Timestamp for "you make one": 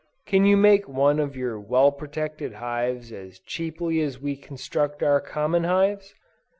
0.45-1.19